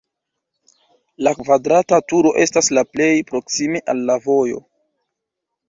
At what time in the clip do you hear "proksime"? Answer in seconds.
3.29-3.85